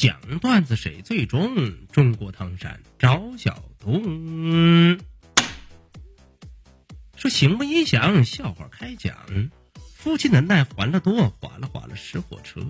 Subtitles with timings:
[0.00, 1.86] 讲段子谁最重？
[1.88, 4.98] 中国唐山赵小东
[7.16, 9.14] 说：“行不音响，笑话开讲。
[9.94, 12.62] 夫妻恩爱欢乐多，划了划了是火车。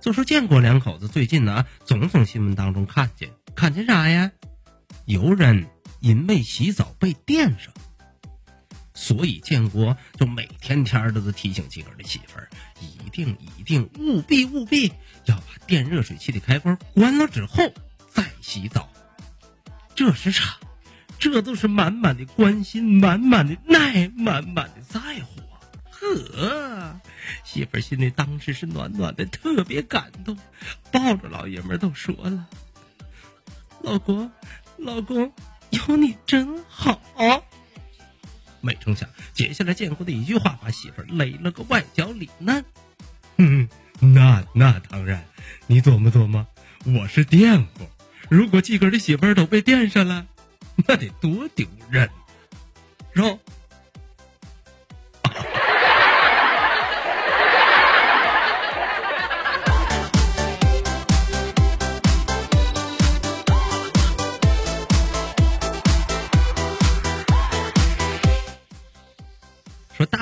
[0.00, 4.32] 就说建国两口子最近呢，总从新闻当中看见，看见啥呀？
[5.04, 5.64] 有人
[6.00, 7.72] 因为洗澡被电上，
[9.00, 12.50] 所以建国就每天天的都提醒自个儿的媳妇儿，
[12.82, 14.92] 一定一定务必务必
[15.24, 17.72] 要把电热水器的开关关了之后
[18.10, 18.90] 再洗澡。
[19.94, 20.58] 这是啥？
[21.18, 25.40] 这都是满满的关心，满满的爱，满满的在乎！
[25.90, 27.00] 呵，
[27.42, 30.36] 媳妇儿心里当时是暖暖的，特别感动，
[30.92, 32.46] 抱着老爷们儿都说了
[33.82, 34.30] ：“老公，
[34.76, 35.32] 老公，
[35.70, 37.00] 有你真好。”
[38.60, 42.64] 没成想，接下来建国的一句话把媳妇儿勒了个外焦里嫩。
[43.36, 43.68] 嗯，
[44.00, 45.24] 那那当然，
[45.66, 46.46] 你琢磨琢磨，
[46.84, 47.88] 我是电户，
[48.28, 50.26] 如果自个儿的媳妇儿都被电上了，
[50.76, 52.10] 那得多丢人，
[53.14, 53.38] 是吧？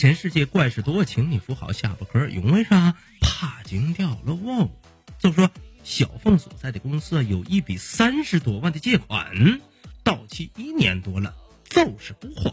[0.00, 2.94] 说大千世界怪事多，请你扶好下巴颏儿，因为啥？
[3.20, 4.70] 怕惊掉了哦。
[5.18, 5.50] 就说
[5.84, 9.60] 小凤所在的公司有一笔三十多万的借款，
[10.02, 11.34] 到期一年多了，
[11.68, 12.50] 就是不还。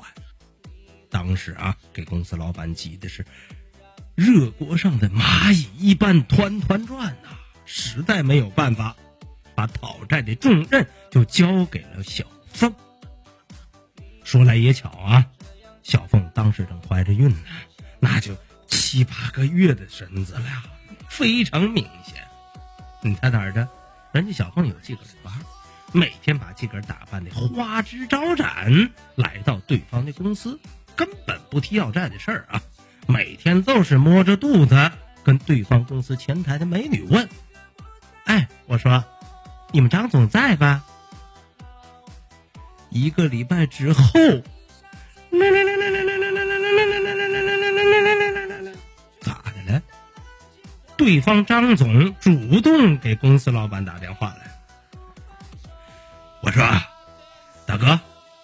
[1.09, 3.25] 当时啊，给公司老板急的是
[4.13, 7.29] 热锅上的蚂蚁一般团团转呐、
[7.65, 8.93] 实在没有办法，
[9.55, 12.75] 把讨债的重任就交给了小凤。
[14.25, 15.25] 说来也巧啊。
[15.87, 17.37] 小凤当时正怀着孕呢，
[18.01, 18.35] 那就
[18.67, 20.41] 七八个月的身子了，
[21.07, 22.15] 非常明显。
[23.01, 23.65] 你猜哪儿的？
[24.11, 25.33] 人家小凤有自个儿的班，
[25.93, 30.59] 每天把自个儿打扮的花枝招展，来到对方的公司，
[30.93, 32.61] 根本不提要债的事儿啊。
[33.07, 34.91] 每天都是摸着肚子
[35.23, 37.29] 跟对方公司前台的美女问
[38.27, 39.05] ：“哎，我说，
[39.71, 40.83] 你们张总在吧？”
[42.91, 44.11] 一个礼拜之后。
[49.21, 49.81] 咋的了？
[50.95, 54.51] 对方张总主动给公司老板打电话来。
[56.41, 56.63] 我说
[57.67, 57.99] ：“大哥，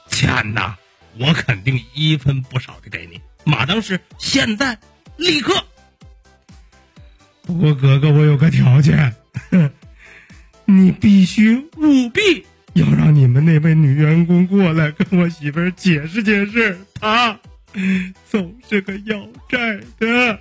[0.10, 0.76] 钱呐，
[1.18, 4.78] 我肯定一分不少的给你，马当是现在
[5.18, 5.64] 立刻。
[7.44, 9.16] 不过哥哥，我有个条件，
[10.66, 17.40] 你必须务必。”要让你们那位女员工过来跟我媳妇儿解释解释，她
[18.28, 20.40] 总是个要债的。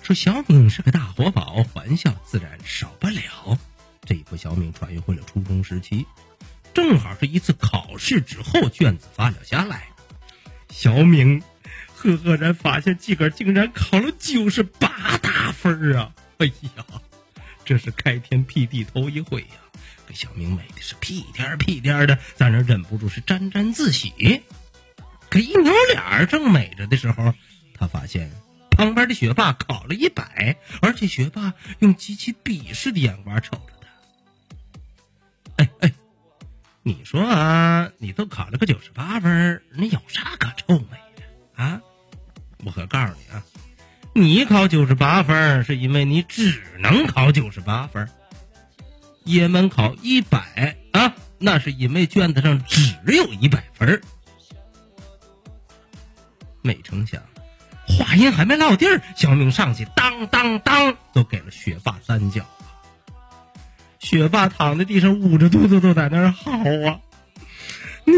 [0.00, 3.58] 说小敏是个大活宝，玩笑自然少不了。
[4.04, 6.06] 这一部小敏穿越回了初中时期。
[6.76, 9.88] 正好是一次考试之后，卷子发了下来，
[10.68, 11.42] 小明
[11.94, 16.12] 赫赫然发现自个儿竟然考了九十八大分啊！
[16.36, 16.44] 哎
[16.76, 16.84] 呀，
[17.64, 19.56] 这是开天辟地头一回呀，
[20.06, 24.42] 给小明美的是屁颠屁颠的，在那忍不住是沾沾自喜。
[25.30, 27.32] 可一扭脸正美着的时候，
[27.72, 28.30] 他发现
[28.70, 33.72] 旁边的学霸考了一百，而且学霸用极其鄙视的眼光瞅着
[36.86, 41.80] 你说啊，你都考了个九十八分，你有啥可臭美的啊？
[42.64, 43.42] 我可告诉你啊，
[44.12, 48.08] 你考九十八分是因为你只能考九十八分，
[49.24, 54.00] 叶门考一百啊，那是因为卷子上只有一百分。
[56.62, 57.20] 没成想，
[57.88, 62.46] 话音还没落地儿，小明上去当当当，都给了学霸三脚。
[64.06, 66.52] 学霸躺在地上，捂着肚子都在那儿嚎
[66.88, 67.00] 啊！
[68.04, 68.14] 你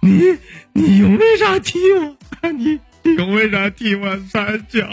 [0.00, 0.38] 你
[0.72, 2.16] 你用为啥踢我？
[2.52, 4.88] 你你用为啥踢我三脚？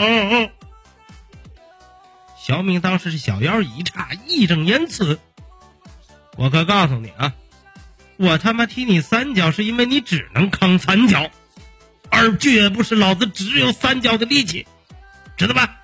[2.36, 5.20] 小敏当时是小腰一叉，义正言辞
[6.36, 7.34] ：“我可告诉你啊，
[8.16, 11.30] 我他妈踢你三脚是因为你只能扛三脚，
[12.10, 14.66] 而绝不是老子只有三脚的力气，
[15.38, 15.77] 知道吧？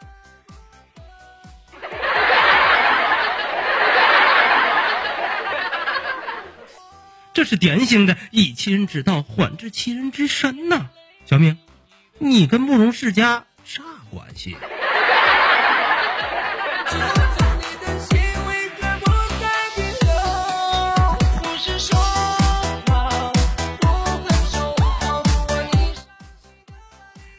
[7.44, 10.86] 这是典型的以其人之道还治其人之身呐，
[11.26, 11.58] 小明，
[12.18, 14.56] 你跟慕容世家啥关系？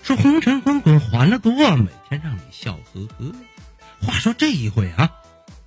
[0.02, 3.32] 说红尘滚滚，欢乐多，每天让你笑呵呵。
[4.06, 5.10] 话说这一回啊，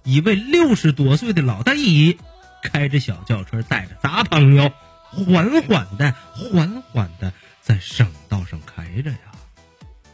[0.04, 2.16] 一位六十多岁的老大姨。
[2.62, 4.72] 开着小轿车，带着杂朋友，
[5.12, 9.18] 缓缓的、缓缓的在省道上开着呀。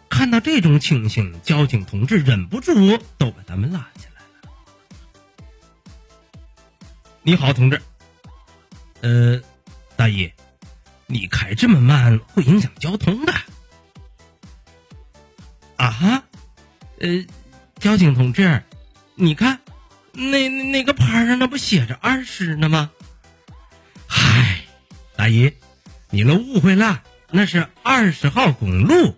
[0.09, 4.49] 看到这种情形，交警同志忍不住都把他们拉起来了。
[7.23, 7.81] 你好，同志。
[9.01, 9.41] 呃，
[9.95, 10.31] 大爷，
[11.07, 13.33] 你开这么慢会影响交通的。
[15.77, 16.23] 啊哈，
[16.99, 17.25] 呃，
[17.79, 18.61] 交警同志，
[19.15, 19.59] 你看。
[20.13, 22.91] 那那个牌上那不写着二十呢吗？
[24.07, 24.61] 嗨，
[25.15, 25.51] 大姨，
[26.11, 27.01] 你都误会了，
[27.31, 29.15] 那是二十号公路。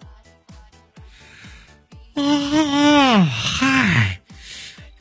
[2.14, 4.22] 哦，嗨，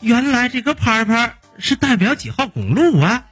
[0.00, 3.26] 原来这个牌牌是代表几号公路啊？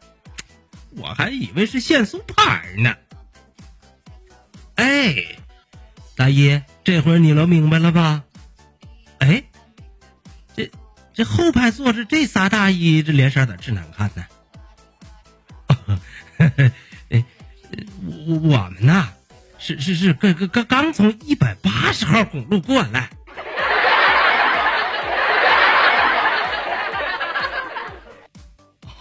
[0.90, 2.94] 我还以为是限速牌呢。
[4.76, 5.16] 哎，
[6.14, 8.22] 大姨，这会儿你能明白了吧？
[11.14, 14.24] 这后排坐着这仨大姨，这脸色咋这难看呢？
[18.28, 19.08] 我我们呐，
[19.58, 23.10] 是是是，刚刚刚刚从一百八十号公路过来，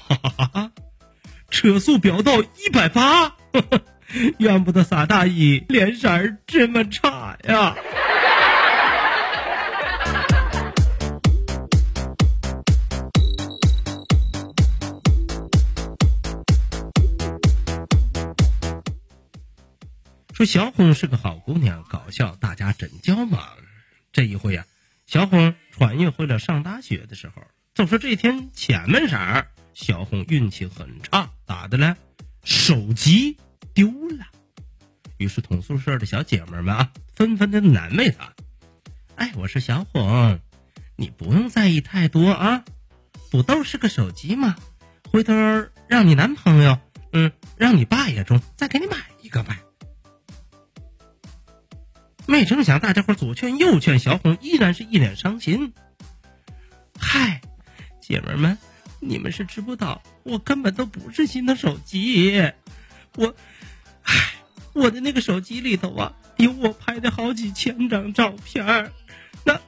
[1.49, 3.33] 车速飙到一百八，
[4.39, 6.09] 怨不得仨大衣脸色
[6.45, 7.75] 这么差呀。
[20.41, 23.39] 说小红是个好姑娘，搞笑，大家真叫忙。
[24.11, 24.65] 这一回呀，
[25.05, 27.43] 小红穿越回了上大学的时候。
[27.75, 29.45] 就说这天前门上，
[29.75, 31.95] 小红运气很差，咋的了？
[32.43, 33.37] 手机
[33.75, 34.25] 丢了。
[35.17, 38.33] 于是同宿舍的小姐妹们啊，纷纷的难为她。
[39.17, 40.39] 哎，我说小红，
[40.95, 42.65] 你不用在意太多啊，
[43.29, 44.55] 不都是个手机吗？
[45.11, 45.33] 回头
[45.87, 46.79] 让你男朋友，
[47.13, 49.59] 嗯，让你爸也中，再给你买一个呗。
[52.31, 55.73] 没成想，大家伙左劝右劝，小红依然是一脸伤心。
[56.97, 57.41] 嗨，
[57.99, 58.57] 姐妹们，
[59.01, 62.53] 你们是知不道，我根本都不是新的手机，
[63.17, 63.35] 我，
[64.03, 64.15] 唉，
[64.71, 68.93] 我的那个手机里头啊，有我拍的好几千张照片儿
[69.43, 69.59] 那，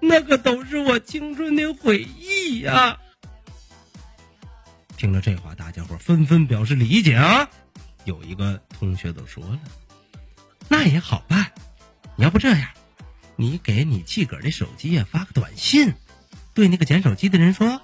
[0.00, 2.98] 那个都是我青春的回忆呀。
[4.96, 7.50] 听了这话，大家伙纷纷表示理解啊。
[8.06, 9.60] 有一个同学都说了，
[10.70, 11.52] 那也好办。
[12.16, 12.70] 你要不这样，
[13.36, 15.94] 你给你自个儿的手机啊发个短信，
[16.54, 17.82] 对那个捡手机的人说，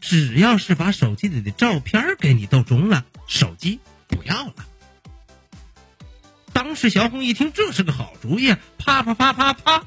[0.00, 4.54] 只要是把手机里的照片给你都中了，手机不要了。
[6.52, 9.84] 当时小红一听这是个好主意，啪啪啪啪啪，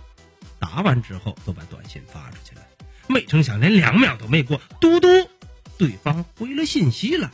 [0.60, 2.62] 打完之后都把短信发出去了。
[3.08, 5.08] 没成想连两秒都没过，嘟嘟，
[5.78, 7.32] 对方回了信息了。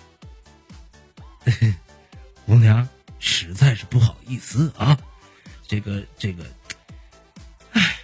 [2.46, 2.88] 姑娘，
[3.18, 5.00] 实在是不好意思啊。
[5.74, 6.44] 这个这个，
[7.72, 7.96] 唉，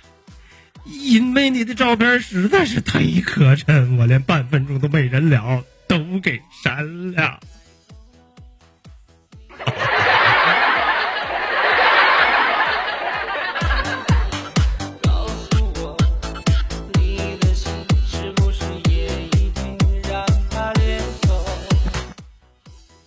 [0.86, 7.40] 因为你的照片实在是太可碜，我连半分钟都没人聊，都给删了。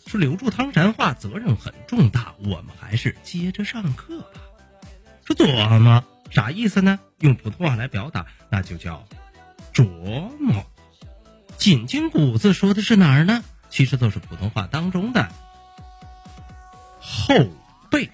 [0.07, 4.41] 说留住汤山话责任很重大，我们还是接着上课吧。
[5.25, 6.99] 说琢磨啥意思呢？
[7.21, 9.07] 用普通话来表达，那就叫
[9.73, 9.85] 琢
[10.41, 10.64] 磨。
[11.57, 13.45] 紧筋骨子说的是哪儿呢？
[13.71, 15.29] 其实都是普通话当中的
[17.00, 17.35] 后
[17.91, 18.11] 背。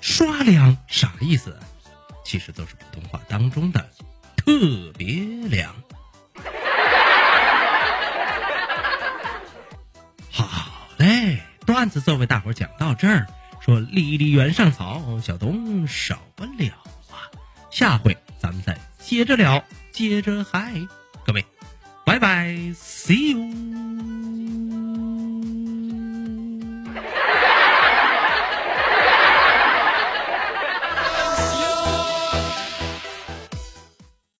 [0.00, 1.58] 刷凉啥意思？
[2.24, 3.90] 其实都是普通话当中的
[4.36, 5.74] 特别凉。
[10.30, 13.26] 好嘞，段子作为大伙讲到这儿。
[13.60, 16.74] 说离离原上草，小东少不了
[17.10, 17.30] 啊！
[17.70, 20.74] 下回咱们再接着聊，接着嗨，
[21.24, 21.44] 各位，
[22.04, 24.31] 拜拜，see you。